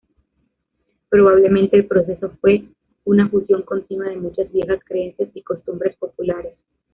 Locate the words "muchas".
4.17-4.51